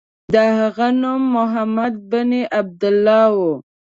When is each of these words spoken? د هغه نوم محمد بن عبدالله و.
د 0.33 0.35
هغه 0.59 0.87
نوم 1.01 1.21
محمد 1.35 1.93
بن 2.11 2.31
عبدالله 2.57 3.25
و. 3.35 3.37